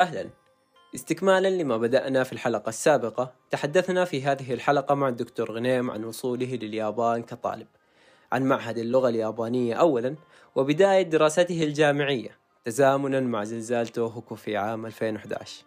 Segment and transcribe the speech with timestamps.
[0.00, 0.30] أهلا.
[0.94, 6.58] استكمالا لما بدأنا في الحلقة السابقة تحدثنا في هذه الحلقة مع الدكتور غنيم عن وصوله
[6.62, 7.66] لليابان كطالب
[8.32, 10.14] عن معهد اللغة اليابانية أولا
[10.54, 15.64] وبداية دراسته الجامعية تزامنا مع زلزال توهوكو في عام 2011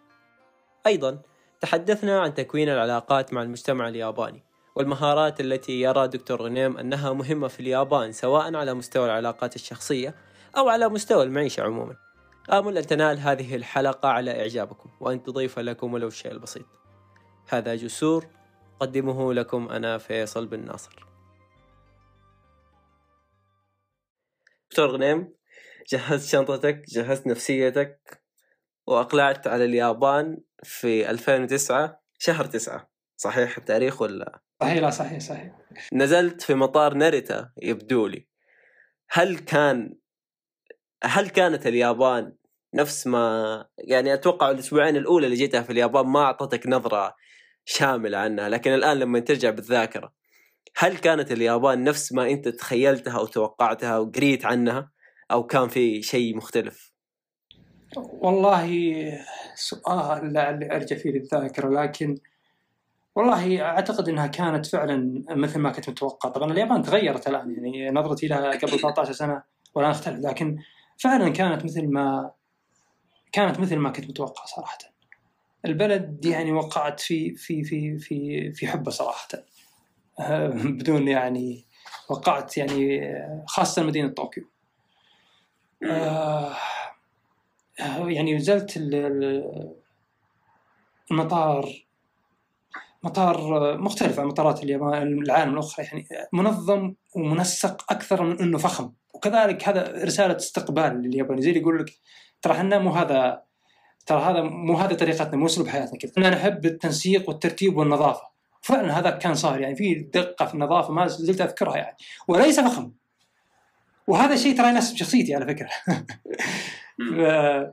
[0.86, 1.18] أيضا
[1.60, 4.42] تحدثنا عن تكوين العلاقات مع المجتمع الياباني
[4.74, 10.14] والمهارات التي يرى دكتور غنيم أنها مهمة في اليابان سواء على مستوى العلاقات الشخصية
[10.56, 12.11] أو على مستوى المعيشة عموما.
[12.50, 16.66] آمل أن تنال هذه الحلقة على إعجابكم وأن تضيف لكم ولو الشيء البسيط
[17.48, 18.26] هذا جسور
[18.80, 21.06] قدمه لكم أنا فيصل بن ناصر.
[24.70, 25.34] دكتور غنيم
[25.88, 28.22] جهزت شنطتك جهزت نفسيتك
[28.86, 35.52] وأقلعت على اليابان في 2009 شهر 9 صحيح التاريخ ولا؟ صحيح لا صحيح صحيح.
[35.92, 38.28] نزلت في مطار ناريتا يبدو لي.
[39.10, 39.94] هل كان
[41.04, 42.36] هل كانت اليابان
[42.74, 47.14] نفس ما يعني أتوقع الأسبوعين الأولى اللي جيتها في اليابان ما أعطتك نظرة
[47.64, 50.12] شاملة عنها لكن الآن لما ترجع بالذاكرة
[50.76, 54.90] هل كانت اليابان نفس ما أنت تخيلتها أو توقعتها وقريت عنها
[55.30, 56.92] أو كان في شيء مختلف؟
[57.96, 58.68] والله
[59.54, 62.18] سؤال لعلي أرجع فيه للذاكرة لكن
[63.16, 68.26] والله أعتقد إنها كانت فعلا مثل ما كنت متوقع طبعا اليابان تغيرت الآن يعني نظرتي
[68.26, 69.42] لها قبل 13 سنة
[69.74, 70.58] والآن اختلف لكن
[70.98, 72.30] فعلا كانت مثل ما
[73.32, 74.78] كانت مثل ما كنت متوقع صراحة.
[75.64, 79.28] البلد يعني وقعت في في في في في حبه صراحة.
[80.78, 81.66] بدون يعني
[82.10, 83.14] وقعت يعني
[83.46, 84.44] خاصة مدينة طوكيو.
[85.90, 86.56] آه
[88.06, 88.76] يعني نزلت
[91.10, 91.86] المطار
[93.02, 98.92] مطار مختلف عن مطارات اليابان العالم الأخرى يعني منظم ومنسق أكثر من إنه فخم.
[99.14, 101.92] وكذلك هذا رسالة استقبال للياباني زي اللي يقول لك
[102.42, 103.42] ترى إحنا مو هذا
[104.06, 106.12] ترى هذا مو هذا طريقتنا مو أسلوب حياتنا كذا.
[106.18, 108.32] إحنا نحب التنسيق والترتيب والنظافة.
[108.60, 111.96] فعلا هذا كان صار يعني في دقة في النظافة ما زلت أذكرها يعني.
[112.28, 112.92] وليس فخم
[114.06, 115.70] وهذا الشيء ترى يناسب شخصيتي على فكرة.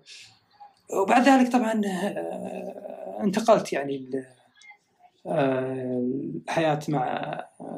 [1.01, 1.81] وبعد ذلك طبعا
[3.23, 4.09] انتقلت يعني
[5.25, 7.35] الحياة مع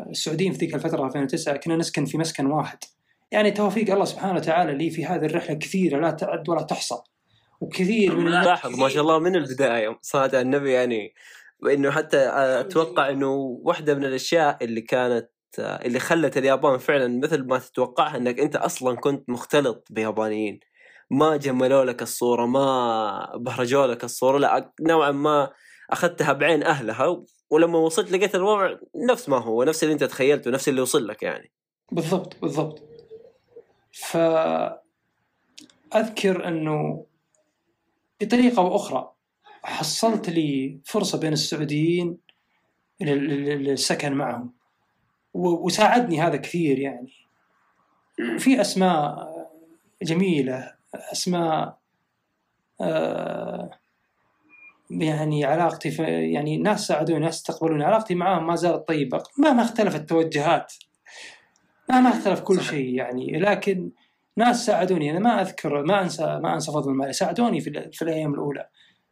[0.10, 2.78] السعوديين في ذيك الفترة 2009 كنا نسكن في مسكن واحد.
[3.32, 6.96] يعني توفيق الله سبحانه وتعالى لي في هذه الرحلة كثيرة لا تعد ولا تحصى.
[7.62, 10.00] وكثير من لاحظ ما شاء الله من البداية.
[10.16, 11.14] على النبي يعني
[11.64, 13.32] وانه حتى أتوقع إنه
[13.64, 18.96] واحدة من الأشياء اللي كانت اللي خلت اليابان فعلا مثل ما تتوقعها إنك أنت أصلا
[18.96, 20.60] كنت مختلط بيابانيين.
[21.12, 25.52] ما جملوا لك الصورة ما بهرجوا لك الصورة لا نوعا ما
[25.90, 28.78] أخذتها بعين أهلها ولما وصلت لقيت الوضع
[29.10, 31.52] نفس ما هو نفس اللي أنت تخيلته نفس اللي وصل لك يعني.
[31.92, 32.91] بالضبط بالضبط.
[33.92, 34.18] ف
[35.96, 37.06] اذكر أنه
[38.22, 39.12] بطريقة أو أخرى
[39.64, 42.18] حصلت لي فرصة بين السعوديين
[43.02, 44.54] للسكن معهم.
[45.34, 47.12] وساعدني هذا كثير يعني.
[48.38, 49.32] في أسماء
[50.02, 51.78] جميلة أسماء
[54.90, 60.00] يعني علاقتي في يعني ناس ساعدوني ناس استقبلوني علاقتي معاهم ما زالت طيبة مهما اختلفت
[61.92, 63.92] التوجهات مهما أختلف كل شيء يعني لكن
[64.38, 65.12] ناس ساعدوني.
[65.12, 67.16] أنا ما أذكر ما أنسى ما أنسى فضل المال.
[67.16, 68.70] ساعدوني في, في الأيام الأولى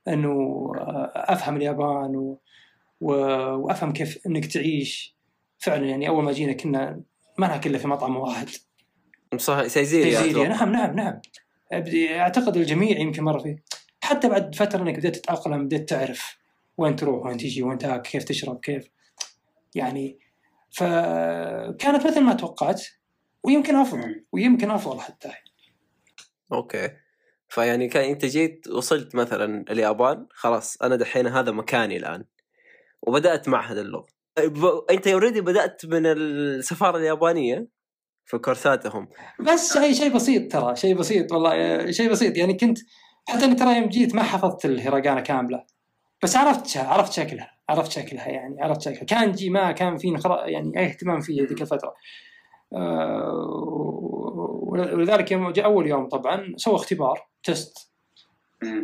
[0.08, 0.72] إنه
[1.16, 2.40] أفهم اليابان و...
[3.02, 3.14] و...
[3.56, 5.16] وأفهم كيف إنك تعيش.
[5.58, 7.02] فعلا يعني أول ما جينا كنا
[7.38, 8.48] ما لها كلها في مطعم واحد.
[9.38, 10.48] صح سيزيريا سيزيريا.
[10.48, 11.22] نعم نعم نعم.
[12.20, 13.64] أعتقد الجميع يمكن مر فيه
[14.02, 16.38] حتى بعد فترة إنك بديت تتأقلم بديت تعرف
[16.78, 18.90] وين تروح وين تجي وين تاكل كيف تشرب كيف.
[19.76, 20.20] يعني
[20.72, 22.82] فكانت مثل ما توقعت
[23.44, 25.30] ويمكن أفضل ويمكن أفضل حتى.
[26.54, 26.90] okay.
[27.50, 32.26] فيعني كان أنت جيت وصلت مثلا اليابان خلاص أنا دحين هذا مكاني الآن
[33.02, 34.06] وبدأت معهد اللغة.
[34.90, 37.68] أنت already بدأت من السفارة اليابانية
[38.26, 39.08] في كورساتهم.
[39.40, 42.38] بس شيء شيء بسيط ترى شيء بسيط والله شيء بسيط.
[42.38, 42.80] يعني كنت
[43.30, 45.64] حتى اني ترى يوم جيت ما حفظت الهيراغانا كاملة
[46.24, 47.59] بس عرفت عرفت شكلها.
[47.70, 49.04] عرفت شكلها يعني عرفت شكلها.
[49.04, 51.96] كانجي ما كان في يعني أي اهتمام فيه ذيك الفترة.
[54.68, 57.92] ولذلك يوم جاء أول يوم طبعا سووا اختبار test.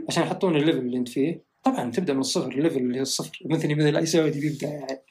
[0.07, 1.41] عشان يحطون ال level اللي أنت فيه.
[1.63, 5.01] طبعا تبدأ من الصفر ال level اللي هو الصفر مثلي مثل اي سعودي بيبدا يعني.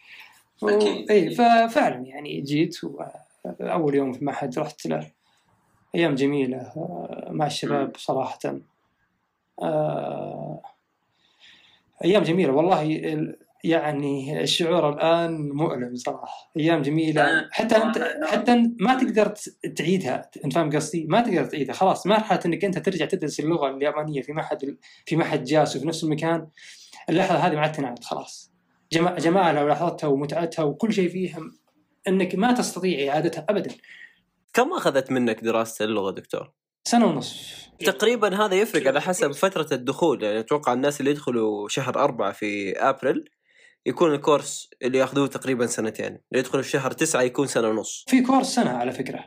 [1.10, 2.76] اي ففعلا يعني جيت
[3.60, 5.10] أول يوم في المعهد رحت له.
[5.94, 6.72] أيام جميلة
[7.30, 8.38] مع الشباب صراحة.
[12.04, 13.00] أيام جميلة والله.
[13.64, 17.48] يعني الشعور الآن مؤلم صراحة أيام جميلة.
[17.50, 19.34] حتى أنت حتى ما تقدر
[19.76, 21.74] تعيدها أنت فاهم قصدي؟ ما تقدر تعيدها.
[21.74, 24.76] خلاص مرحله إنك أنت ترجع تدرس اللغة اليابانية في معهد
[25.06, 26.46] في معهد جاسو في نفس المكان.
[27.10, 28.52] اللحظة هذه ما عاد تنعاد خلاص.
[28.92, 31.40] جمالها ولحظتها ومتعتها وكل شيء فيها
[32.08, 33.70] إنك ما تستطيع إعادتها ابدا.
[34.52, 36.52] كم أخذت منك دراسة اللغة دكتور؟
[36.84, 40.22] سنة ونصف تقريبا هذا يفرق على حسب فترة الدخول.
[40.22, 43.24] يعني أتوقع الناس اللي يدخلوا شهر أربعة في أبريل
[43.86, 46.06] يكون الكورس اللي ياخذوه تقريبا سنتين.
[46.06, 48.04] اللي يدخلوا في شهر تسعة يكون سنة ونص.
[48.08, 49.24] في كورس سنة على فكرة.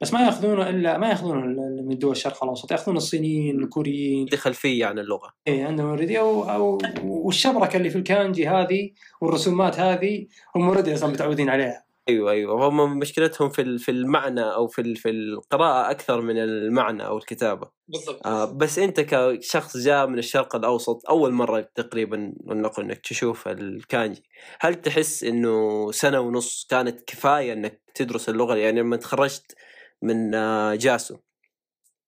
[0.00, 1.40] بس ما ياخذونه الا ما ياخذونه
[1.82, 2.72] من دول الشرق الأوسط.
[2.72, 4.26] ياخذون الصينيين الكوريين.
[4.26, 5.32] دي خلفية عن اللغة.
[5.48, 8.90] اي عندهم already أو أو والشبركه اللي في الكانجي هذه
[9.20, 10.26] والرسومات هذه
[10.56, 11.87] هم already أصلا متعودين عليها.
[12.08, 12.68] أيوه أيوه.
[12.68, 17.70] هم مشكلتهم في في المعنى أو في في القراءة أكثر من المعنى أو الكتابة.
[17.88, 18.26] بالضبط.
[18.26, 24.22] آه بس أنت كشخص جاء من الشرق الأوسط أول مرة تقريبا نقول إنك تشوف الكانجي
[24.60, 29.56] هل تحس إنه سنة ونص كانت كفاية إنك تدرس اللغة؟ يعني لما تخرجت
[30.02, 31.16] من آه، جاسو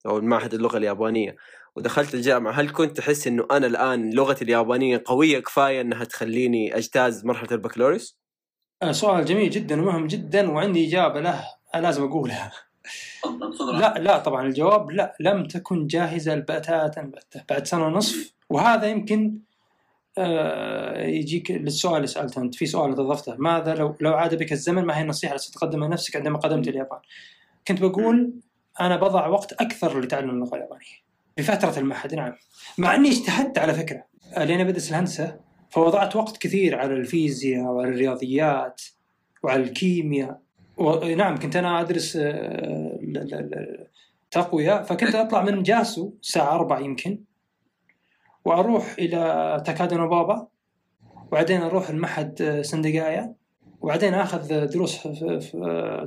[0.06, 1.36] أو المعهد اللغة اليابانية
[1.76, 7.24] ودخلت الجامعة هل كنت تحس إنه أنا الآن لغتي اليابانية قوية كفاية إنها تخليني أجتاز
[7.24, 8.20] مرحلة البكالوريوس؟
[8.82, 11.44] آه، سؤال جميل جدا ومهم جدا وعندي إجابة له
[11.74, 12.52] لازم أقولها.
[13.72, 17.10] لا لا طبعا الجواب لا لم تكن جاهزة البتاتا
[17.50, 18.32] بعد سنة ونصف.
[18.50, 19.38] وهذا يمكن
[20.18, 22.54] آه يجيك للسؤال اللي سألته أنت.
[22.54, 26.16] في سؤال ضفته ماذا لو لو عاد بك الزمن؟ ما هي النصيحة التي ستقدمها لنفسك
[26.16, 26.98] عندما قدمت اليابان؟
[27.68, 28.32] كنت بقول
[28.80, 31.10] أنا بضع وقت أكثر لتعلم اللغة اليابانية.
[31.36, 32.32] بفتره المعهد نعم.
[32.78, 34.04] مع إني اجتهدت على فكرة
[34.36, 35.49] لاني بدرس الهندسة.
[35.70, 38.82] فوضعت وقت كثير على الفيزياء وعلى الرياضيات
[39.42, 40.40] وعلى الكيمياء.
[41.16, 43.88] نعم كنت أنا أدرس آه،
[44.30, 47.18] تقوية فكنت أطلع من جاسو الساعة 4 يمكن
[48.44, 50.46] وأروح إلى تاكادا بابا
[51.26, 53.34] وبعدين أروح المعهد آه، سندقايا
[53.80, 55.02] وبعدين أخذ دروس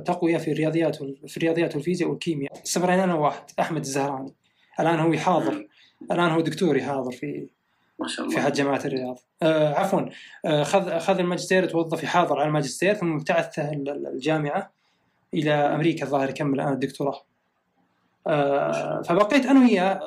[0.04, 0.96] تقوية في الرياضيات
[1.26, 2.52] في الرياضيات والفيزياء والكيمياء.
[2.66, 4.34] استمرينا أنا واحد أحمد الزهراني.
[4.80, 5.68] الآن هو يحاضر
[6.12, 7.48] الآن هو دكتور يحاضر في
[7.98, 8.36] ما شاء الله.
[8.36, 9.18] في حد جامعة الرياض.
[9.42, 10.00] آه عفوا.
[10.44, 14.72] آه خذ اخذ الماجستير توظف يحاضر على الماجستير ثم ابتعث الجامعة
[15.34, 17.24] إلى أمريكا الظاهر يكمل الآن الدكتوراه.
[18.26, 20.00] آه فبقيت أنا وياه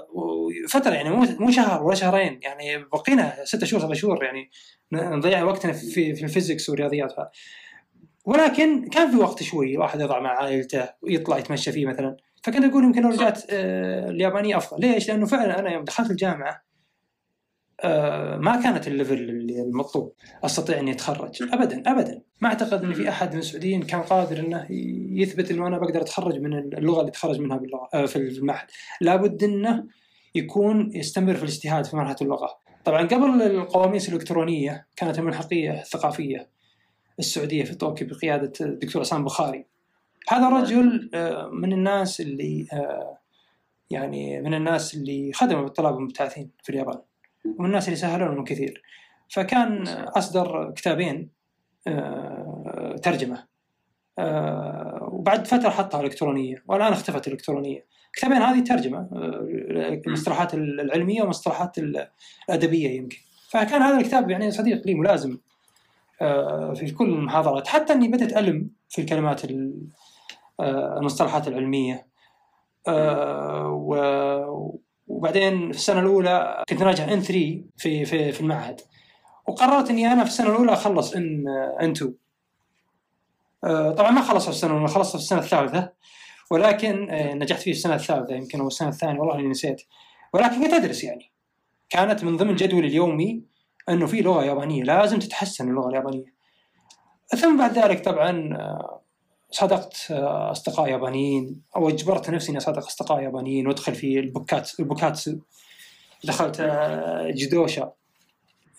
[0.70, 4.50] فترة يعني مو مو شهر ولا شهرين يعني بقينا ستة شهور سبع شهور يعني
[4.94, 7.14] نضيع وقتنا في في ال physics والرياضيات.
[8.26, 12.84] ولكن كان في وقت شوي الواحد يضع مع عائلته ويطلع يتمشى فيه مثلا فكنت أقول
[12.84, 14.82] يمكن لو رجعت آه اليابانية أفضل.
[14.82, 16.67] ليش؟ لأنه فعلا أنا يوم دخلت الجامعة
[18.38, 20.14] ما كانت ال level اللي المطلوب.
[20.44, 21.44] أستطيع أني أتخرج.
[21.54, 22.22] ابدا ابدا.
[22.42, 24.68] ما أعتقد أن في أحد من السعوديين كان قادر أنه
[25.12, 28.68] يثبت إنه أنا بقدر أتخرج من اللغة اللي تخرج منها باللغة آه في المعهد.
[29.02, 29.84] لابد أنه
[30.36, 32.60] يكون يستمر في الاجتهاد في مرحلة اللغة.
[32.86, 36.50] طبعا قبل القواميس الإلكترونية كانت الملحقيه الثقافية
[37.20, 39.66] السعودية في طوكيو بقيادة الدكتور عصام بخاري.
[40.30, 43.18] هذا الرجل آه، من الناس اللي آه،
[43.90, 47.00] يعني من الناس اللي خدموا بالطلاب المبتعثين في اليابان.
[47.58, 48.82] ومن الناس اللي سهلوا لهم كثير.
[49.30, 51.30] فكان أصدر كتابين
[51.88, 53.48] آه، ترجمة.
[55.02, 57.86] وبعد فترة حطها إلكترونية والآن اختفت الإلكترونية.
[58.08, 59.10] الكتابين هذه ترجمة
[60.08, 61.78] المصطلحات العلمية والمصطلحات
[62.50, 63.18] الأدبية يمكن.
[63.50, 65.38] فكان هذا الكتاب يعني صديق لي ملازم
[66.22, 67.68] آه، في كل المحاضرات.
[67.68, 69.46] حتى إني بدأت ألم في الكلمات
[70.60, 72.08] آه، المصطلحات العلمية.
[72.88, 74.78] آه،
[75.08, 78.82] وبعدين في السنة الأولى كنت راجع ان 3 في في في المعهد.
[79.48, 81.46] وقررت إني أنا في السنة الأولى أخلص ان
[81.82, 82.14] ان 2
[83.94, 85.92] طبعا ما خلصت في السنة الأولى خلصت في السنة الثالثة.
[86.52, 89.82] ولكن نجحت فيه في السنة الثالثة يمكن أو السنة الثانية والله إني نسيت.
[90.34, 91.32] ولكن كنت أدرس يعني.
[91.90, 93.44] كانت من ضمن جدولي اليومي
[93.90, 96.34] إنه في لغة يابانية لازم تتحسن اللغة اليابانية.
[97.28, 99.02] ثم بعد ذلك طبعا آه،
[99.52, 105.38] صادقت آه، اصدقاء يابانيين أو اجبرت نفسي إني اصادق أصدقاء يابانيين وأدخل في البوكات البوكاتسو.
[106.24, 107.92] دخلت آه، جدوشا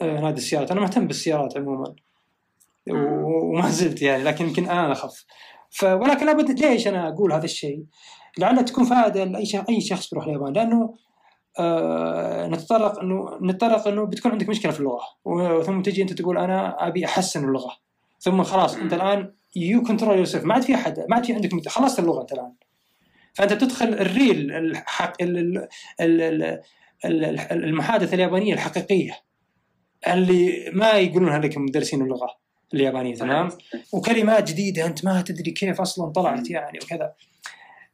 [0.00, 0.70] نادي السيارات.
[0.70, 1.94] أنا مهتم بالسيارات عموما.
[2.90, 5.24] وما زلت يعني لكن يمكن الآن أخف.
[5.70, 7.84] ف ولكن لابد ليش أنا أقول هذا الشيء؟
[8.38, 10.52] لعل تكون فائدة لأي أي شخص بيروح اليابان.
[10.52, 10.94] لأنه
[11.58, 15.02] آه، نتطرق انه نتطرق إنه بتكون عندك مشكلة في اللغة.
[15.62, 17.72] ثم تجي أنت تقول أنا أبي أحسن اللغة.
[18.20, 21.68] ثم خلاص أنت الآن you control your ما عاد في احد ما عاد في عندك
[21.68, 22.52] خلصت اللغة أنت الآن.
[23.34, 25.22] فأنت بتدخل ال real الحق
[27.52, 29.12] المحادثة اليابانية الحقيقية.
[30.08, 32.28] اللي ما يقولونها لك مدرسين اللغة
[32.74, 33.48] اليابانية تمام؟
[33.92, 37.14] وكلمات جديدة أنت ما تدري كيف أصلا طلعت يعني وكذا.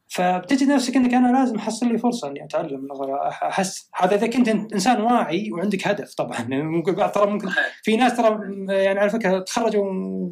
[0.08, 4.48] فبتجد نفسك إنك أنا لازم أحصل لي فرصة إني أتعلم اللغة احس هذا إذا كنت
[4.48, 6.46] إنسان واعي وعندك هدف طبعا.
[6.50, 7.48] ممكن بعض ترى ممكن
[7.82, 9.84] في ناس ترى يعني على فكرة تخرجوا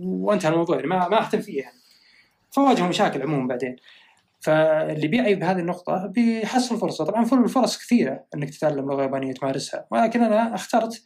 [0.02, 1.76] وانتهى الموضوع يعني ما ما اهتم فيه يعني.
[2.50, 3.76] فواجهوا مشاكل عموما بعدين.
[4.41, 7.05] فاللي بيعي بهذه النقطة بيحصل فرصة.
[7.05, 9.87] طبعا الفرص كثيرة إنك تتعلم لغة يابانية تمارسها.
[9.91, 11.02] ولكن أنا اخترت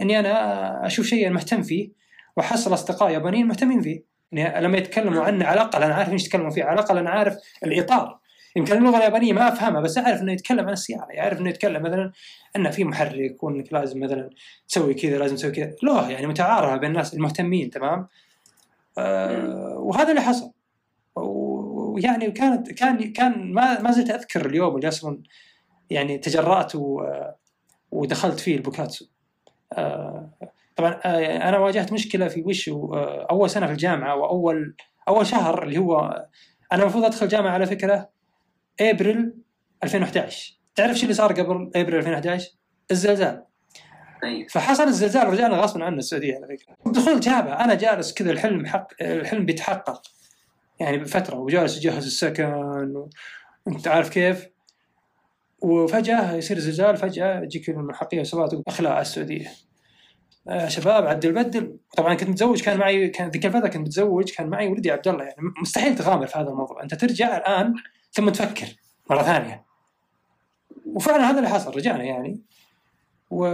[0.00, 1.92] إني أنا أشوف شيء مهتم فيه
[2.36, 4.04] وأحصل أصدقاء يابانيين مهتمين فيه.
[4.32, 7.36] يعني لما يتكلموا عنه على الأقل أنا عارف إيش يتكلموا فيه على الأقل أنا عارف
[7.64, 8.18] الإطار.
[8.56, 11.06] يمكن اللغة اليابانية ما أفهمها بس أعرف إنه يتكلم عن السيارة.
[11.10, 12.12] يعرف إنه يتكلم مثلا
[12.56, 14.30] انه في محرك وإنك لازم مثلا
[14.68, 15.72] تسوي كذا لازم تسوي كذا.
[15.82, 18.08] لغة يعني متعارفة بين الناس المهتمين تمام؟
[18.98, 20.52] آه وهذا اللي حصل.
[21.16, 25.22] ويعني كانت كان كان ما ما زلت أذكر اليوم اللي أصلا
[25.90, 26.72] يعني تجرأت
[27.92, 29.06] ودخلت فيه البوكاتسو.
[29.72, 30.30] آه
[30.78, 34.76] طبعا آه أنا واجهت مشكلة في وش آه أول سنة في الجامعة وأول
[35.08, 36.26] أول شهر اللي هو
[36.72, 38.10] أنا المفروض أدخل جامعه على فكرة
[38.80, 39.34] ابريل
[39.84, 42.48] 2011 تعرف شو اللي صار قبل ابريل 2011
[42.90, 43.44] الزلزال.
[44.24, 44.48] أيوة.
[44.48, 46.92] فحصل الزلزال ورجعنا غصبا عنا السعودية على فكرة.
[46.92, 50.02] دخول جامعه أنا جالس كذا الحلم حق الحلم بيتحقق.
[50.80, 52.44] يعني بفترة وجالس اجهز السكن
[53.66, 54.48] وانت عارف كيف؟
[55.62, 59.52] وفجأة يصير زلزال فجأة يجيك الملحقيه وسبات أخلاء السعودية.
[60.66, 64.68] شباب عدل بدل طبعا كنت متزوج كان معي كان ذيك الفترة كنت متزوج كان معي
[64.68, 65.24] ولدي عبد الله.
[65.24, 66.82] يعني مستحيل تغامر في هذا الموضوع.
[66.82, 67.74] أنت ترجع الآن
[68.12, 68.66] ثم تفكر
[69.10, 69.64] مرة ثانية.
[70.86, 72.40] وفعلا هذا اللي حصل رجعنا يعني.
[73.30, 73.46] و...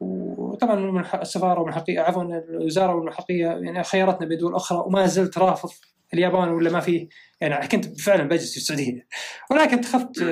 [0.00, 5.70] وطبعا السفارة والملحقيه عفوا الوزارة والملحقيه يعني خيرتنا بدول أخرى وما زلت رافض
[6.14, 7.08] اليابان ولا ما فيه.
[7.40, 9.06] يعني كنت فعلا بجلس في السعودية.
[9.50, 10.22] ولكن اخذت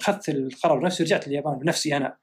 [0.00, 2.21] اخذت القرار بنفسي ورجعت اليابان بنفسي أنا.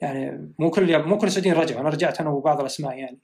[0.00, 3.18] يعني مو كل مو كل السعوديين رجعوا أنا رجعت أنا وبعض الأسماء يعني.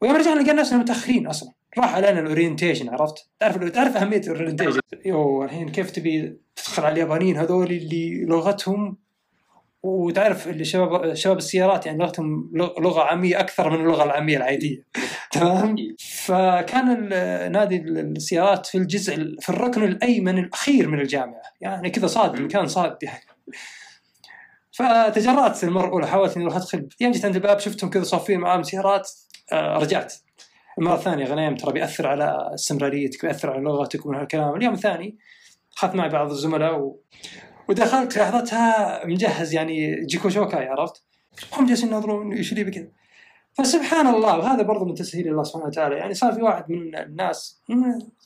[0.00, 1.52] ويوم رجعنا لقينا نفسنا متأخرين أصلا.
[1.78, 6.84] راح علينا ال orientation عرفت؟ تعرف تعرف أهمية ال orientation you الحين كيف تبي تدخل
[6.84, 8.96] على اليابانيين هذول اللي لغتهم؟
[9.82, 14.82] وتعرف اللي شباب شباب السيارات يعني لغتهم لغة عامية أكثر من اللغة العامية العادية.
[15.32, 17.08] تمام؟ فكان
[17.52, 21.42] نادي السيارات في الجزء في الركن الأيمن الأخير من الجامعة.
[21.60, 23.24] يعني كذا صاد مكان صاد يعني
[24.76, 28.62] فتجرأت المرة الأولى حاولت إني أروح أدخل يوم جيت عند الباب شفتهم كذا صافين معاهم
[28.62, 29.10] سيارات
[29.52, 30.14] آه رجعت.
[30.78, 34.56] المره الثانية غنيم ترى بيأثر على استمراريتك بيأثر على لغتك ومن هالكلام.
[34.56, 35.18] اليوم الثاني
[35.76, 37.00] اخذت معي بعض الزملاء و...
[37.68, 41.02] ودخلت لحظتها مجهز يعني جيكو شوكاي عرفت؟
[41.52, 42.88] هم جالسين يناظرون إيش اللي بكذا.
[43.52, 45.96] فسبحان الله وهذا برضه من تسهيل الله سبحانه وتعالى.
[45.96, 47.62] يعني صار في واحد من الناس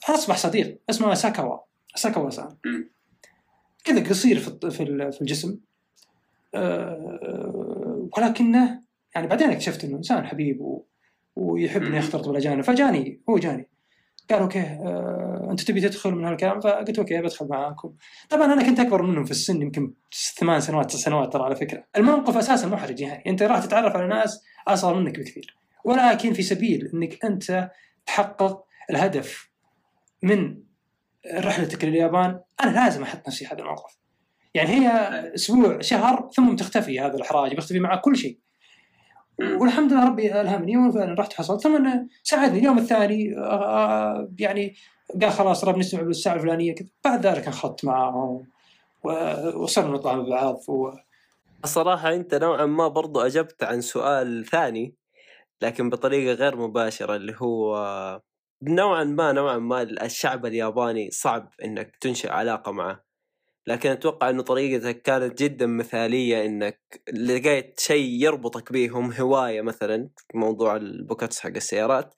[0.08, 1.58] أصبح صديق اسمه ساكاوا
[1.94, 2.56] ساكاوا سان
[3.84, 5.58] كذا قصير في في الجسم.
[8.16, 8.80] ولكنه
[9.14, 10.86] يعني بعدين اكتشفت إنه إنسان حبيب و...
[11.36, 12.60] ويحب إنه يختلط بالأجانب.
[12.60, 13.68] فجاني هو جاني.
[14.30, 17.94] قال okay آه أنت تبي تدخل من هالكلام؟ فقلت okay بدخل معاكم.
[18.30, 19.94] طبعا أنا كنت أكبر منهم في السن يمكن
[20.38, 21.84] ثمان سنوات تسع سنوات ترى على فكرة.
[21.96, 25.56] الموقف أساسا محرج يعني أنت راح تتعرف على ناس أصغر منك بكثير.
[25.84, 27.70] ولكن في سبيل إنك أنت
[28.06, 29.50] تحقق الهدف
[30.22, 30.62] من
[31.34, 33.99] رحلتك لليابان أنا لازم أحط نفسي هذا الموقف.
[34.54, 34.88] يعني هي
[35.34, 38.38] أسبوع شهر ثم تختفي هذا الاحراج بيختفي معك كل شيء.
[39.40, 41.90] والحمد لله ربي ألهمني وفعلا رحت حصلت ثم
[42.22, 42.58] ساعدني.
[42.58, 43.24] اليوم الثاني
[44.38, 44.74] يعني
[45.22, 46.74] قال خلاص رب نجتمع بالساعة الفلانية.
[46.74, 48.46] كذا بعد ذلك انخرطت معهم
[49.54, 50.90] وصرنا نطلع مع بعض و...
[51.64, 54.94] الصراحه أنت نوعا ما برضو أجبت عن سؤال ثاني
[55.62, 58.20] لكن بطريقة غير مباشرة اللي هو
[58.62, 63.09] نوعا ما نوعا ما الشعب الياباني صعب إنك تنشئ علاقة معه.
[63.66, 70.76] لكن أتوقع انه طريقتك كانت جدا مثالية إنك لقيت شيء يربطك بيهم هواية مثلا موضوع
[70.76, 72.14] البوكاتس حق السيارات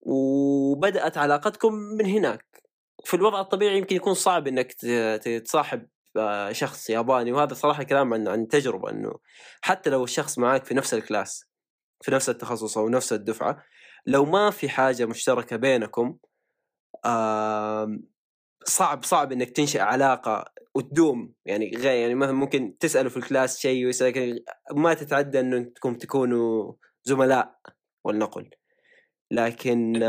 [0.00, 2.62] وبدأت علاقتكم من هناك.
[3.04, 4.72] في الوضع الطبيعي يمكن يكون صعب إنك
[5.44, 9.14] تصاحب آه، شخص ياباني وهذا صراحة كلام عن عن تجربة إنه
[9.62, 11.44] حتى لو الشخص معك في نفس ال class
[12.02, 13.64] في نفس التخصص أو نفس الدفعة
[14.06, 16.18] لو ما في حاجة مشتركة بينكم
[18.66, 23.58] صعب صعب إنك تنشئ علاقة وتدوم يعني غير يعني مثلا ممكن تسأله في ال class
[23.58, 24.44] شيء ويسألك
[24.76, 26.72] ما تتعدى إنكم تكونوا
[27.04, 27.58] زملاء
[28.04, 28.50] ولنقل
[29.30, 30.02] لكن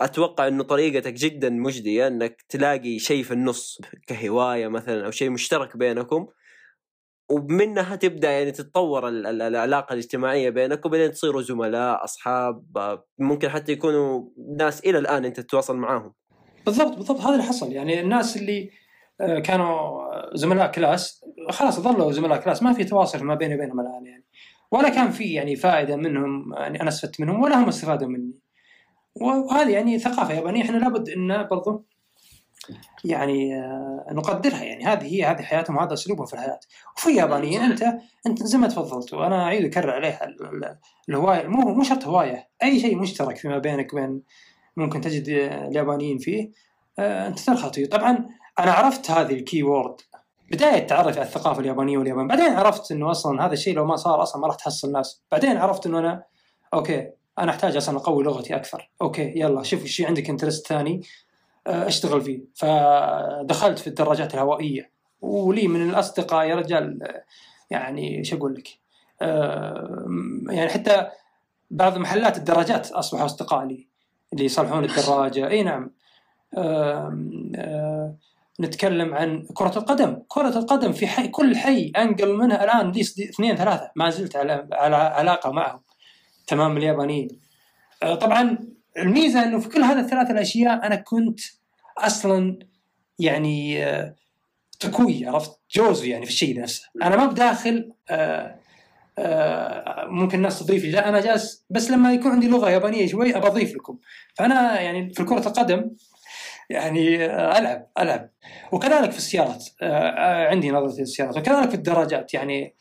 [0.00, 5.76] أتوقع إنه طريقتك جدا مجدية إنك تلاقي شيء في النص كهواية مثلا أو شيء مشترك
[5.76, 6.26] بينكم
[7.30, 12.64] ومنها تبدأ يعني تتطور العلاقة الاجتماعية بينك وبعدين تصيروا زملاء أصحاب
[13.18, 16.14] ممكن حتى يكونوا ناس إلى الآن أنت تتواصل معاهم.
[16.68, 17.72] بالضبط بالضبط هذا اللي حصل.
[17.72, 18.70] يعني الناس اللي
[19.20, 20.00] آه، كانوا
[20.36, 24.24] زملاء كلاس خلاص ظلوا زملاء كلاس ما في تواصل ما بيني وبينهم الآن يعني.
[24.70, 28.38] ولا كان في يعني فائدة منهم يعني أنا استفدت منهم ولا هم استفادوا مني.
[29.14, 31.84] وهذه يعني ثقافة يابانية إحنا لابد إن برضو
[33.04, 34.84] يعني آه، نقدرها يعني.
[34.84, 36.60] هذه هي هذه حياتهم وهذا أسلوبهم في الحياة.
[36.96, 37.82] وفي يابانيين أنت
[38.26, 42.48] أنت زي ما تفضلت وأنا أعيد أكرر عليها ال- ال- الهواية مو مو شرط هواية
[42.62, 44.22] أي شيء مشترك فيما بينك وبين
[44.76, 46.50] ممكن تجد آه، اليابانيين فيه
[46.98, 47.38] آه، انت
[47.74, 50.00] فيه طبعا أنا عرفت هذه ال keyword
[50.50, 52.26] بداية تعرف على الثقافة اليابانية واليابان.
[52.28, 55.22] بعدين عرفت إنه أصلا هذا الشيء لو ما صار أصلا ما راح تحصل ناس.
[55.32, 56.24] بعدين عرفت إنه أنا
[56.74, 58.90] okay أنا أحتاج أصلا أقوي لغتي أكثر.
[59.02, 61.02] okay يلا شوف إيش عندك interest ثاني
[61.66, 62.40] آه، أشتغل فيه.
[62.54, 64.90] فدخلت في الدراجات الهوائية.
[65.20, 66.98] ولي من الأصدقاء يا رجال
[67.70, 68.68] يعني إيش أقول لك؟
[70.50, 71.06] يعني حتى
[71.70, 73.88] بعض محلات الدراجات أصبحوا أصدقاء لي.
[74.32, 75.48] اللي يصلحون الدراجة.
[75.48, 75.90] أي نعم.
[78.60, 83.56] نتكلم عن كرة القدم، كرة القدم في حي كل حي أنقل منها الآن لي اثنين
[83.56, 83.90] ثلاثة.
[83.96, 85.80] ما زلت على على علاقة معهم.
[86.46, 87.28] تمام اليابانيين.
[88.02, 88.58] آه، طبعا
[88.98, 91.40] الميزة إنه في كل هذه الثلاث الأشياء أنا كنت
[91.98, 92.58] أصلا
[93.18, 94.14] يعني آه،
[94.80, 98.57] تكوي عرفت؟ جوزو يعني في الشيء نفسه، أنا ما بداخل آه،
[100.06, 103.46] ممكن الناس تضيف لي لا أنا جالس بس لما يكون عندي لغة يابانية شوي أبى
[103.46, 103.98] أضيف لكم.
[104.34, 105.90] فأنا يعني في كره القدم
[106.70, 108.30] يعني آه، ألعب ألعب.
[108.72, 111.36] وكذلك في السيارات آه، آه، عندي نظرة السيارات.
[111.36, 112.74] وكذلك في الدراجات يعني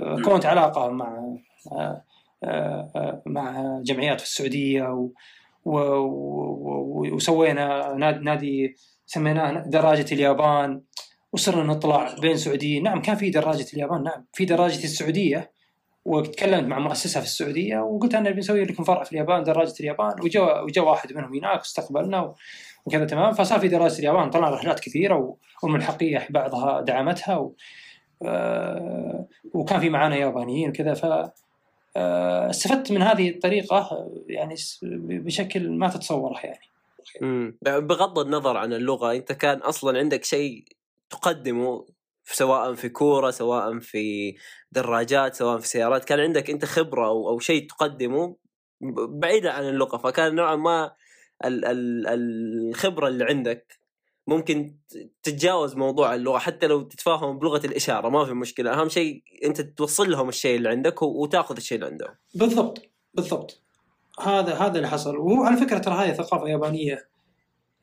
[0.00, 1.36] آه، كونت علاقة مع
[1.72, 2.04] آه،
[2.44, 5.10] آه، آه، مع جمعيات في السعودية و
[5.64, 10.82] و و وسوينا نادي, نادي سميناه دراجة اليابان.
[11.32, 12.82] وصرنا نطلع بين سعوديين.
[12.82, 14.24] نعم كان في دراجة اليابان نعم.
[14.32, 15.53] في دراجه السعودية.
[16.04, 20.20] وتكلمت مع مؤسسه في السعودية وقلت أنا بنسوي لكم فرع في اليابان دراجة اليابان.
[20.22, 22.34] وجا وجا واحد منهم هناك واستقبلنا
[22.86, 23.32] وكذا تمام.
[23.32, 24.30] فصار في دراجة اليابان.
[24.30, 27.54] طلعنا رحلات كثيرة والملحقيه بعضها دعمتها و
[28.22, 31.30] آه، وكان في معانا يابانيين وكذا ف
[31.96, 34.54] آه، استفدت من هذه الطريقة يعني
[34.92, 36.68] بشكل ما تتصوره يعني.
[37.62, 40.64] بغض النظر عن اللغة أنت كان أصلا عندك شيء
[41.10, 41.84] تقدمه
[42.32, 44.34] سواء في كورة سواء في
[44.72, 46.04] دراجات سواء في سيارات.
[46.04, 48.36] كان عندك أنت خبرة أو, أو شيء تقدمه
[49.08, 49.96] بعيدا عن اللغة.
[49.96, 50.92] فكان نوعا ما
[51.44, 53.78] ال ال الخبرة اللي عندك
[54.26, 54.76] ممكن
[55.22, 56.38] تتجاوز موضوع اللغة.
[56.38, 58.80] حتى لو تتفاهم بلغة الإشارة ما في مشكلة.
[58.80, 62.14] أهم شيء أنت توصل لهم الشيء اللي عندك وتاخذ الشيء اللي عندهم.
[62.34, 62.82] بالضبط
[63.14, 63.62] بالضبط.
[64.20, 65.16] هذا هذا اللي حصل.
[65.16, 67.08] وهو على فكرة ترى هذه ثقافة يابانية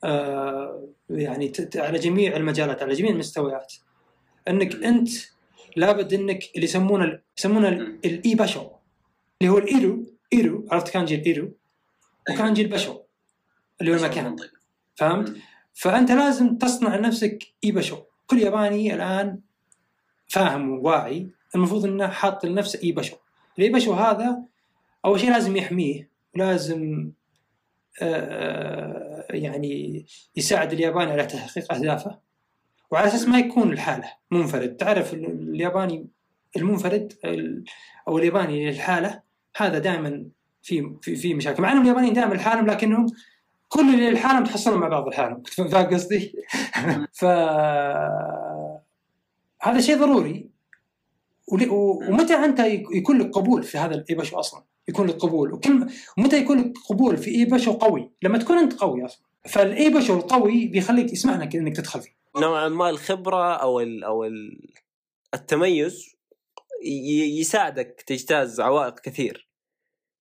[0.04, 3.73] آه يعني على جميع المجالات على جميع المستويات.
[4.47, 5.10] أنك أنت
[5.75, 8.69] لابد أنك اللي يسمونه يسمونه ال- الاي باشو
[9.41, 11.51] اللي هو الايرو إيرو عرفت كانجي ال 居る
[12.32, 12.99] وكانجي الباشو
[13.82, 14.36] اللي هو المكان.
[14.95, 15.36] فهمت؟
[15.73, 19.39] فأنت لازم تصنع لنفسك إي باشو كل ياباني الآن
[20.27, 23.15] فاهم وواعي المفروض إنه حاط لنفسه إي باشو
[23.58, 24.43] الإي باشو هذا
[25.06, 27.12] أول شيء لازم يحميه ولازم
[28.01, 32.19] آه، يعني يساعد الياباني على تحقيق أهدافه.
[32.91, 34.75] وعلى أساس ما يكون الحالة منفرد.
[34.77, 36.08] تعرف ال- الياباني
[36.58, 37.63] المنفرد ال-
[38.08, 39.21] أو الياباني للحالة
[39.58, 40.25] هذا دائما
[40.63, 41.62] في في في مشاكل.
[41.63, 43.06] مع أنهم اليابانيين دائما لحالهم لكنهم
[43.69, 45.43] كل اللي لحالهم تحصلوا مع بعض لحالهم.
[45.71, 46.34] فاهم قصدي؟
[47.19, 47.25] ف
[49.62, 50.49] هذا شيء ضروري.
[51.69, 55.54] ومتى أنت يك- يكون لك قبول في هذا الاي باشو أصلا؟ يكون لك قبول.
[55.54, 59.21] وكل ومتى يكون لك قبول في اي باشو قوي؟ لما تكون أنت قوي أصلا.
[59.49, 62.20] فالاي باشو القوي بيخليك يسمح لك إنك تدخل فيه.
[62.38, 64.70] نوعا ما الخبرة أو ال أو ال
[65.34, 66.15] التميز
[67.39, 69.50] يساعدك تجتاز عوائق كثير.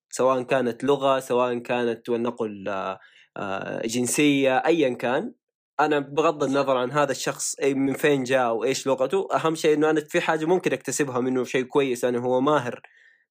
[0.09, 2.99] سواء كانت لغة سواء كانت ولنقل آه،
[3.37, 5.33] آه، جنسية ايا كان.
[5.79, 10.01] أنا بغض النظر عن هذا الشخص من فين جاء وايش لغته أهم شيء إنه أنا
[10.01, 12.81] في حاجة ممكن أكتسبها منه شيء كويس أنا هو ماهر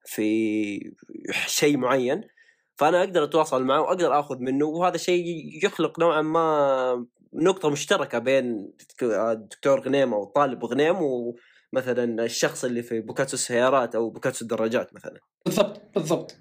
[0.05, 0.95] في
[1.47, 2.23] شيء معين.
[2.77, 5.25] فأنا أقدر أتواصل معه وأقدر آخذ منه وهذا شيء
[5.64, 13.01] يخلق نوعا ما نقطة مشتركة بين الدكتور غنيم أو الطالب غنيم ومثلا الشخص اللي في
[13.01, 15.21] بوكاتسو السيارات أو بوكاتسو الدراجات مثلا.
[15.47, 16.37] بالضبط بالضبط.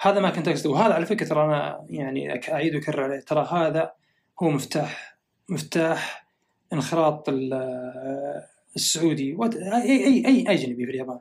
[0.00, 0.70] هذا ما كنت أقصده.
[0.70, 3.20] وهذا على فكرة ترى أنا يعني أعيد وأكرر عليه.
[3.20, 3.92] ترى هذا
[4.42, 6.26] هو مفتاح مفتاح
[6.72, 8.42] انخراط ال-
[8.76, 11.18] السعودي وات- اي اي أي أجنبي في اليابان.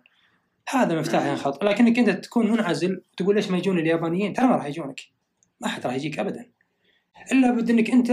[0.69, 4.65] هذا مفتاح ينخرط لكنك أنت تكون منعزل وتقول ليش ما يجون اليابانيين؟ ترى ما راح
[4.65, 4.99] يجونك.
[5.59, 6.45] ما حد راح يجيك ابدا.
[7.31, 8.11] إلا بد إنك أنت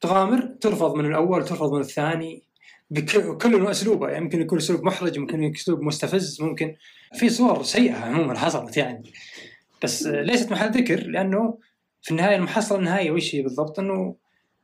[0.00, 2.42] تغامر ترفض من الأول ترفض من الثاني
[2.90, 4.08] بكل كل أسلوبه.
[4.08, 6.76] يعني ممكن يكون أسلوب محرج ممكن يكون أسلوب مستفز ممكن
[7.14, 9.12] في صور سيئة عموما حصلت يعني.
[9.82, 11.58] بس ليست محل ذكر لأنه
[12.02, 14.14] في النهاية المحصله النهائيه وش هي بالضبط؟ إنه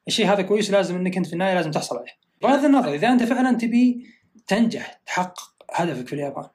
[0.09, 2.12] الشيء هذا كويس لازم إنك أنت في النهاية لازم تحصل عليه.
[2.42, 4.07] بغض النظر إذا أنت فعلا تبي
[4.47, 6.49] تنجح تحقق هدفك في اليابان.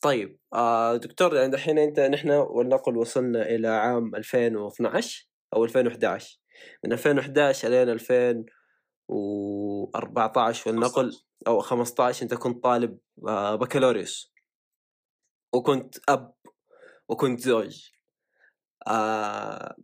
[0.00, 6.38] طيب آه دكتور يعني الحين أنت نحن ولنقل وصلنا إلى عام 2012 أو 2011
[6.84, 8.46] من 2011 إلين
[9.12, 11.12] و14 ولنقل
[11.46, 14.32] أو 15 أنت كنت طالب آه، بكالوريوس.
[15.54, 16.34] وكنت أب
[17.08, 17.90] وكنت زوج.
[18.86, 19.76] آه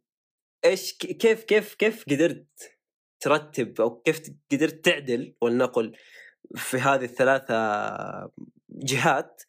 [0.65, 2.47] إيش كيف كيف كيف قدرت
[3.21, 4.21] ترتب أو كيف
[4.53, 5.97] قدرت تعدل ولنقل
[6.55, 7.55] في هذه الثلاثة
[8.71, 9.43] جهات؟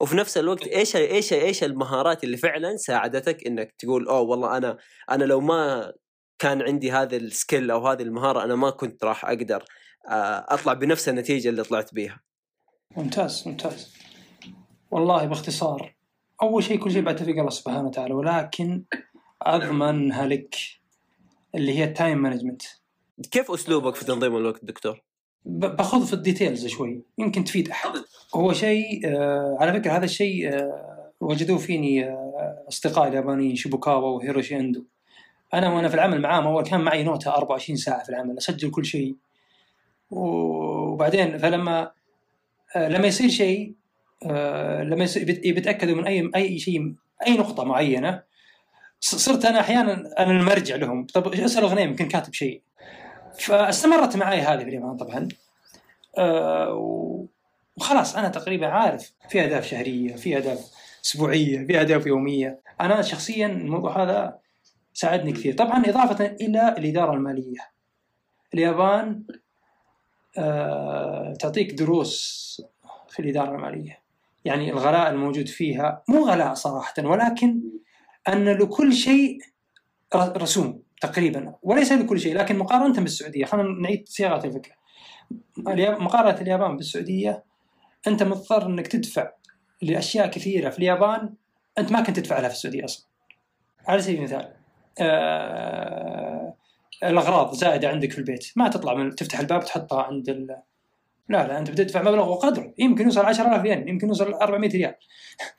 [0.00, 4.78] وفي نفس الوقت إيش إيش إيش المهارات اللي فعلا ساعدتك إنك تقول أوه والله أنا
[5.10, 5.92] أنا لو ما
[6.38, 9.64] كان عندي هذا السكيل أو هذه المهارة أنا ما كنت راح أقدر
[10.08, 12.20] آه، أطلع بنفس النتيجة اللي طلعت بيها.
[12.96, 13.96] ممتاز ممتاز.
[14.90, 15.96] والله باختصار
[16.42, 18.84] أول شيء كل شيء بعد توفيق الله سبحانه وتعالى ولكن
[19.42, 20.56] اضمنها لك
[21.54, 22.62] اللي هي ال time management.
[23.30, 25.02] كيف أسلوبك في تنظيم الوقت دكتور؟
[25.44, 27.90] باخذ في ال details شوي يمكن تفيد أحد.
[28.34, 34.56] هو شيء آه على فكرة هذا الشيء آه وجدوه فيني آه أصدقائي اليابانيين شيبوكاوا وهيروشي
[34.56, 34.84] إندو.
[35.54, 38.84] أنا وأنا في العمل معاهم اول كان معي نوتة 24 ساعة في العمل أسجل كل
[38.84, 39.16] شيء.
[40.10, 41.90] وبعدين فلما
[42.76, 43.74] آه، لما يصير شيء
[44.26, 45.08] آه، لما
[45.44, 46.94] بيتاكدوا من اي أي شيء
[47.26, 48.22] أي نقطة معينة
[49.00, 51.06] صرت أنا أحيانا أنا المرجع لهم.
[51.06, 52.62] طب اسالوا غنيم يمكن كاتب شيء.
[53.38, 55.28] فاستمرت معي هذه في طبعا.
[56.18, 56.72] آه،
[57.76, 60.70] وخلاص أنا تقريبا عارف في أهداف شهرية في أهداف
[61.04, 62.60] أسبوعية في أهداف يومية.
[62.80, 64.38] أنا شخصيا الموضوع هذا
[64.96, 65.54] ساعدني كثير.
[65.54, 67.58] طبعا إضافة إلى الإدارة المالية.
[68.54, 69.22] اليابان
[70.38, 72.62] آه، تعطيك دروس
[73.08, 73.98] في الإدارة المالية.
[74.44, 77.62] يعني الغلاء الموجود فيها مو غلاء صراحة ولكن
[78.28, 79.38] أن لكل شيء
[80.14, 83.44] رسوم تقريبا وليس لكل شيء لكن مقارنة بالسعودية.
[83.44, 84.74] خلينا نعيد صياغة الفكرة.
[85.98, 87.44] مقارنة اليابان بالسعودية
[88.06, 89.30] أنت مضطر أنك تدفع
[89.82, 90.70] لأشياء كثيرة.
[90.70, 91.34] في اليابان
[91.78, 93.06] أنت ما كنت تدفع لها في السعودية أصلا.
[93.88, 94.65] على سبيل المثال.
[97.02, 98.52] الأغراض زائدة عندك في البيت.
[98.56, 100.56] ما تطلع من تفتح الباب تحطها عند ال...
[101.28, 102.74] لا لا أنت بتدفع مبلغ وقدره.
[102.78, 104.94] يمكن يوصل 10000 ين يمكن يوصل 400 ريال.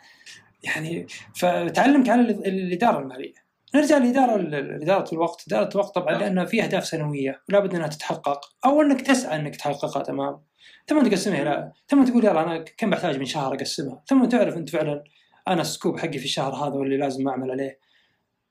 [0.63, 3.47] يعني فتعلمك على الإدارة المالية.
[3.75, 4.35] نرجع لإدارة
[4.83, 5.43] إدارة الوقت.
[5.47, 8.39] إدارة الوقت طبعا لانها في أهداف سنوية ولا بد أنها تتحقق.
[8.65, 10.39] أو أنك تسعى أنك تحققها تمام.
[10.87, 14.03] ثم تقسمها لا ثم تقول يلا أنا كم بحتاج من شهر أقسمها.
[14.07, 15.03] ثم تعرف أنت فعلا
[15.47, 17.79] أنا ال scope حقي في الشهر هذا واللي لازم أعمل عليه.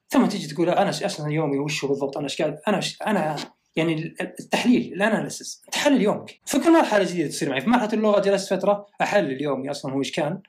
[0.08, 3.36] ثم تجي تقول أنا أصلا يومي وش هو بالضبط؟ أنا إيش قاعد أنا أنا
[3.76, 6.40] يعني التحليل ال analysis تحلل يومك.
[6.46, 7.60] في كل مرحلة جديدة تصير معي.
[7.60, 10.40] في مرحلة اللغة جلست فترة أحلل يومي أصلا هو إيش كان.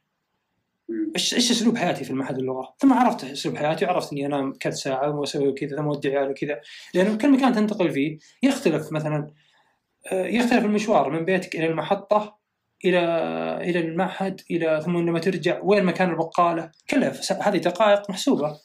[1.16, 4.74] إيش إيش أسلوب حياتي في المعهد اللغة؟ ثم عرفت أسلوب حياتي وعرفت إني أنام كذا
[4.74, 6.62] ساعة وأسوي كذا ثم أودي عيالي وكذا.
[6.94, 9.32] لأنه كل مكان تنتقل فيه يختلف مثلا
[10.12, 12.38] آه، يختلف المشوار من بيتك إلى المحطة
[12.86, 13.00] إلى
[13.62, 16.72] إلى المعهد إلى ثم لما ترجع وين مكان البقالة.
[16.90, 18.58] كلها هذه دقائق محسوبة.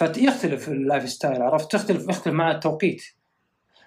[0.00, 3.02] فيختلف ال lifestyle عرفت؟ تختلف يختلف مع التوقيت.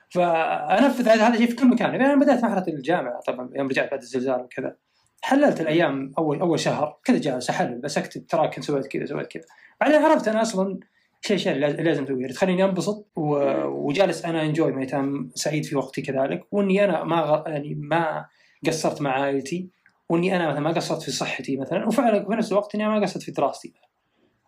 [0.10, 1.90] فانفذ هذا الشيء في كل مكان.
[1.90, 4.76] يعني أنا بدأت مرحله الجامعة طبعا يوم رجعت بعد الزلزال وكذا.
[5.22, 7.00] حللت الأيام اول أول شهر.
[7.04, 9.44] كذا جالس أحلل بس أكتب ترى كنت سويت كذا سويت كذا.
[9.82, 10.80] بعدين عرفت أنا أصلا
[11.22, 12.28] شيء شيء لازم أسويه.
[12.28, 16.48] تخليني أنبسط وجالس أنا enjoy time سعيد في وقتي كذلك.
[16.52, 17.50] وإني أنا ما غ...
[17.50, 18.26] يعني ما
[18.68, 19.70] قصرت مع عائلتي.
[20.10, 21.88] وإني أنا مثلا ما قصرت في صحتي مثلا.
[21.88, 23.74] وفعلا في نفس الوقت إني ما قصرت في دراستي.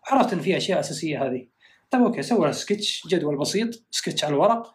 [0.06, 1.55] عرفت إن في أشياء أساسية هذه.
[1.90, 4.74] طيب أوكي سوي سكتش جدول بسيط سكتش على الورق.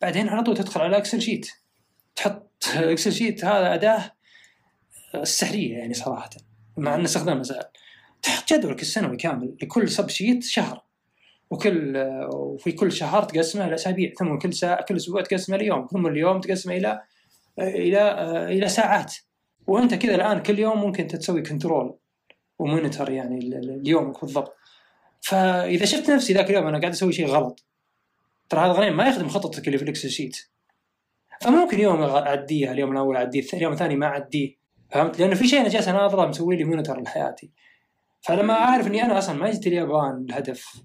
[0.00, 1.50] بعدين على طول تدخل على Excel sheet
[2.16, 4.12] تحط Excel sheet هذا أداة
[5.14, 6.30] السحريه يعني صراحة
[6.76, 7.64] مع أن استخدامها سهل.
[8.22, 10.84] تحط جدولك السنوي كامل لكل sub sheet شهر.
[11.50, 11.96] وكل
[12.34, 16.40] وفي كل شهر تقسمه إلى اسابيع ثم كل ساعة كل أسبوع تقسمه ليوم ثم اليوم
[16.40, 17.02] تقسمه إلى
[17.58, 18.12] إلى
[18.48, 19.14] إلى ساعات.
[19.66, 21.98] وأنت كذا الآن كل يوم ممكن تسوي control
[22.58, 24.56] و monitor يعني اليومك بالضبط.
[25.22, 27.64] فإذا شفت نفسي ذاك اليوم أنا قاعد أسوي شيء غلط
[28.48, 30.36] ترى هذا غنيم ما يخدم خطتك اللي في ال Excel sheet
[31.40, 34.56] فممكن يوم أعديها اليوم الأول أعديه اليوم الثاني ما أعديه
[34.90, 37.50] فهمت؟ لأنه في شيء أنا جالس أناظره مسوي لي monitor لحياتي.
[38.20, 40.82] فلما أعرف إني أنا أصلا ما جيت اليابان الهدف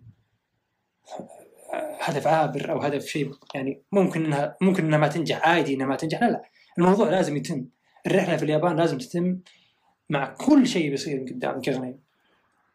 [2.00, 5.96] هدف عابر أو هدف شيء يعني ممكن انها ممكن إنها ما تنجح عادي إنها ما
[5.96, 6.42] تنجح لا لا.
[6.78, 7.66] الموضوع لازم يتم.
[8.08, 9.40] الرحلة في اليابان لازم تتم
[10.10, 12.00] مع كل شيء بيصير قدامك يا غنيم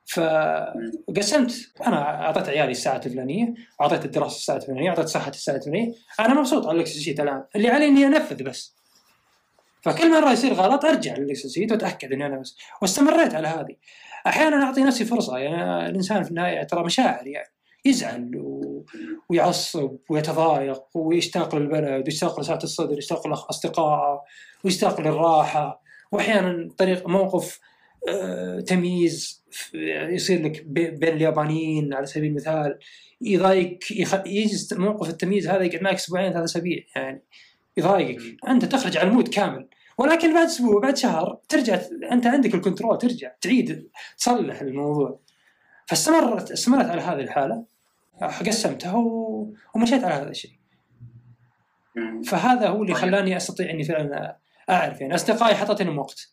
[0.06, 1.72] فقسمت.
[1.86, 6.66] أنا أعطيت عيالي الساعة الفلانيه أعطيت الدراسة الساعة الفلانيه أعطيت صحة الساعة الفلانيه أنا مبسوط
[6.66, 8.76] على ال Excel sheet الان اللي علي إني أنفذ بس.
[9.82, 12.56] فكل مرة يصير غلط أرجع لل Excel sheet وأتأكد إني أنا بس.
[12.82, 13.76] واستمريت على هذه.
[14.26, 15.38] أحيانا أعطي نفسي فرصة.
[15.38, 17.52] يعني الإنسان في النهاية ترى مشاعر يعني.
[17.84, 18.84] يزعل و...
[19.28, 24.22] ويعصب ويتضايق ويشتاق للبلد ويشتاق لسعه الصدر ويشتاق لاصدقائه
[24.64, 25.82] ويشتاق للراحة.
[26.12, 27.60] وأحيانا طريق موقف
[28.66, 29.44] تمييز
[30.08, 32.78] يصير لك بين اليابانيين على سبيل المثال
[33.20, 33.78] يضايق
[34.26, 37.22] يجلس موقف التمييز هذا يقعد معك أسبوعين ثلاث أسابيع يعني
[37.76, 38.36] يضايقك.
[38.48, 41.80] أنت تخرج على المود كامل ولكن بعد أسبوع بعد شهر ترجع
[42.12, 43.88] أنت عندك ال control ترجع تعيد
[44.18, 45.20] تصلح الموضوع.
[45.86, 47.64] فاستمرت استمرت على هذه الحالة
[48.46, 49.54] قسمتها و...
[49.74, 50.52] ومشيت على هذا الشيء.
[52.26, 54.36] فهذا هو اللي خلاني أستطيع إني فعلا
[54.70, 56.31] أعرف يعني أصدقائي حطت لهم وقت.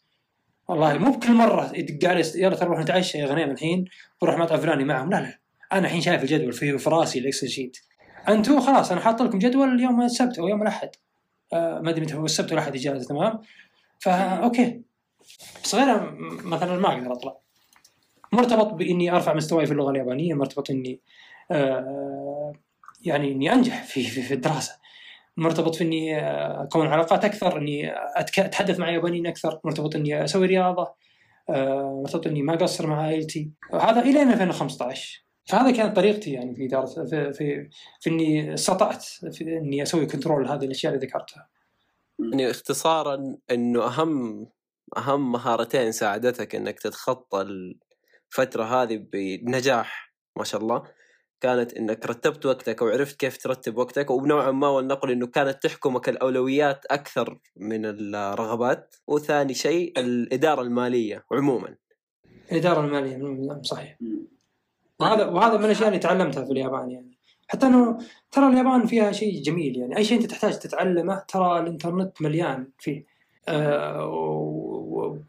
[0.70, 3.86] والله مو بكل مرة يدق علي يلا ترى نروح نتعشى يا غنيم الحين
[4.22, 5.10] بروح مطعم فلاني معهم.
[5.10, 5.40] لا لا
[5.74, 7.78] أنا الحين شايف الجدول في, راسي ال Excel sheet
[8.28, 10.90] أنتم خلاص أنا حاط لكم جدول يوم السبت أو يوم الأحد.
[11.54, 13.40] آه ما أدري متى هو السبت والاحد اجازه تمام؟
[14.00, 14.82] فا أوكي.
[15.64, 16.12] بس غيرها
[16.44, 17.38] مثلا ما أقدر أطلع.
[18.32, 21.00] مرتبط بإني أرفع مستواي في اللغة اليابانية مرتبط إني
[21.52, 22.54] آه
[23.02, 24.79] يعني إني أنجح في في, في الدراسة.
[25.40, 30.46] مرتبط في إني آه، أكون علاقات أكثر إني أتحدث مع يابانيين أكثر مرتبط إني أسوي
[30.46, 30.94] رياضة
[31.50, 33.52] آه، مرتبط إني ما أقصر مع عائلتي.
[33.74, 39.58] هذا إلى 2015 فهذا كانت طريقتي يعني في إدارة في في, في إني استطعت في
[39.58, 41.50] إني أسوي كنترول هذه الأشياء اللي ذكرتها.
[42.20, 44.48] يعني اختصارا إنه أهم
[44.98, 50.84] أهم مهارتين ساعدتك إنك تتخطى الفترة هذه بنجاح ما شاء الله.
[51.42, 56.86] كانت إنك رتبت وقتك وعرفت كيف ترتب وقتك ونوعا ما ولنقل إنه كانت تحكمك الأولويات
[56.86, 58.96] أكثر من الرغبات.
[59.08, 61.76] وثاني شيء الإدارة المالية عموما.
[62.52, 63.98] الإدارة المالية صحيح.
[65.00, 67.18] وهذا وهذا من الأشياء اللي تعلمتها في اليابان يعني.
[67.48, 67.98] حتى إنه
[68.32, 69.98] ترى اليابان فيها شيء جميل يعني.
[69.98, 73.06] أي شيء أنت تحتاج تتعلمه ترى الإنترنت مليان فيه.
[73.48, 75.20] آه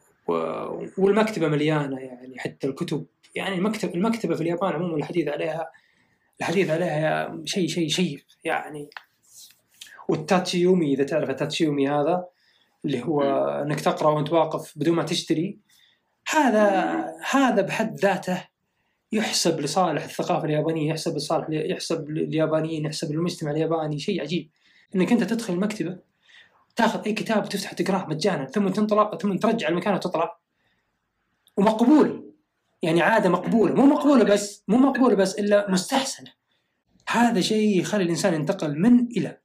[0.99, 3.07] والمكتبة مليانة يعني حتى الكتب.
[3.35, 5.71] يعني المكتب المكتبة في اليابان عموما الحديث عليها
[6.41, 8.91] الحديث عليها شيء شيء شيء يعني.
[10.09, 12.27] والتاتشيومي إذا تعرف التاتشيومي هذا
[12.85, 13.23] اللي هو
[13.67, 15.59] إنك تقرأ وأنت واقف بدون ما تشتري
[16.29, 18.45] هذا هذا بحد ذاته
[19.13, 24.51] يحسب لصالح الثقافة اليابانية يحسب لصالح يحسب لليابانيين يحسب للمجتمع الياباني شيء عجيب.
[24.95, 25.99] إنك أنت تدخل المكتبة
[26.77, 30.39] تاخذ أي كتاب وتفتح تقرأه مجانا ثم تنطلع ثم ترجع المكان وتطلع
[31.57, 32.30] ومقبول.
[32.83, 36.33] يعني عادة مقبولة مو مقبولة بس مو مقبولة بس إلا مستحسنة
[37.09, 39.41] هذا شيء يخلي الإنسان ينتقل من إلى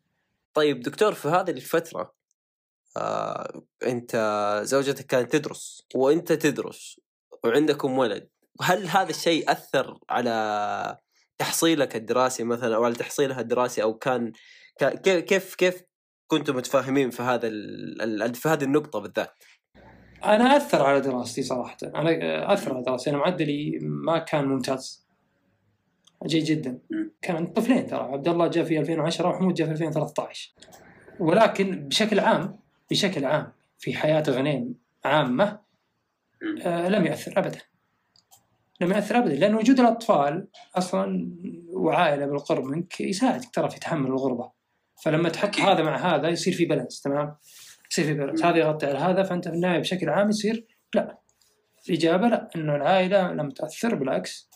[0.53, 2.15] طيب دكتور في هذه الفترة
[2.97, 4.11] آه، أنت
[4.63, 6.99] زوجتك كانت تدرس وأنت تدرس
[7.43, 8.29] وعندكم ولد
[8.61, 10.97] هل هذا الشيء أثر على
[11.37, 14.31] تحصيلك الدراسي مثلا أو على تحصيلها الدراسي أو كان
[15.03, 15.83] كيف كيف
[16.27, 17.49] كنتم متفاهمين في هذا
[18.33, 19.33] في هذه النقطة بالذات؟
[20.25, 21.77] أنا أثر على دراستي صراحة.
[21.83, 23.09] أنا أثر على دراستي.
[23.09, 25.05] أنا معدلي ما كان ممتاز.
[26.25, 26.79] جيد جدا.
[27.21, 27.99] كان طفلين ترى.
[27.99, 30.53] عبد الله جاء في 2010 وحمود جاء في 2013
[31.19, 32.59] ولكن بشكل عام
[32.91, 35.59] بشكل عام في حياة غنيم عامة
[36.65, 37.59] آه لم ياثر ابدا.
[38.81, 39.35] لم ياثر ابدا.
[39.35, 41.31] لأن وجود الأطفال أصلا
[41.73, 44.51] وعائلة بالقرب منك يساعدك ترى في تحمل الغربة.
[45.03, 47.35] فلما تحط هذا مع هذا يصير في بالانس تمام؟
[47.91, 51.17] يصير في بالانس هذا يغطي على هذا فأنت في النهاية بشكل عام يصير لا.
[51.89, 54.49] الاجابه لا إنه العائلة لم تأثر بالعكس.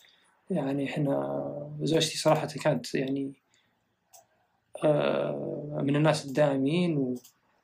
[0.49, 3.33] يعني إحنا زوجتي صراحة كانت يعني
[4.83, 6.97] آه، من الناس الدائمين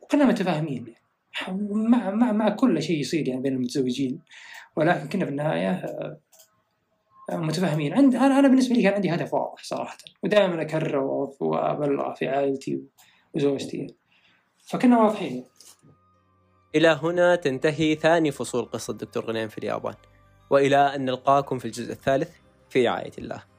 [0.01, 0.93] وكنا متفاهمين.
[1.59, 4.19] مع مع مع كل شيء يصير يعني بين المتزوجين.
[4.75, 6.19] ولكن كنا في النهاية آه،
[7.31, 7.93] متفاهمين.
[7.93, 9.97] عند أنا أنا بالنسبة لي كان عندي هدف واضح صراحة.
[10.23, 12.81] ودائما اكرره وابلغه في عائلتي
[13.33, 13.87] وزوجتي
[14.67, 15.43] فكنا واضحين.
[16.75, 19.95] إلى هنا تنتهي ثاني فصول قصة دكتور غنيم في اليابان.
[20.49, 22.29] وإلى أن نلقاكم في الجزء الثالث
[22.69, 23.54] في رعاية الله.